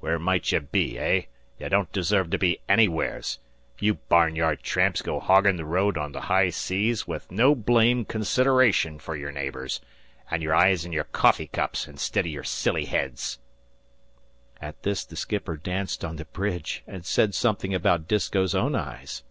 "Where 0.00 0.18
might 0.18 0.52
ye 0.52 0.58
be 0.58 0.98
eh? 0.98 1.22
Ye 1.58 1.66
don't 1.70 1.90
deserve 1.90 2.28
to 2.32 2.38
be 2.38 2.60
anywheres. 2.68 3.38
You 3.78 3.94
barn 3.94 4.36
yard 4.36 4.62
tramps 4.62 5.00
go 5.00 5.18
hoggin' 5.18 5.56
the 5.56 5.64
road 5.64 5.96
on 5.96 6.12
the 6.12 6.20
high 6.20 6.50
seas 6.50 7.06
with 7.08 7.30
no 7.30 7.54
blame 7.54 8.04
consideration 8.04 8.98
fer 8.98 9.16
your 9.16 9.32
neighbours, 9.32 9.80
an' 10.30 10.42
your 10.42 10.54
eyes 10.54 10.84
in 10.84 10.92
your 10.92 11.04
coffee 11.04 11.46
cups 11.46 11.86
instid 11.88 12.24
o' 12.26 12.26
in 12.26 12.30
your 12.32 12.44
silly 12.44 12.84
heads." 12.84 13.38
At 14.60 14.82
this 14.82 15.02
the 15.06 15.16
skipper 15.16 15.56
danced 15.56 16.04
on 16.04 16.16
the 16.16 16.26
bridge 16.26 16.82
and 16.86 17.06
said 17.06 17.34
something 17.34 17.72
about 17.72 18.06
Disko's 18.06 18.54
own 18.54 18.74
eyes. 18.74 19.22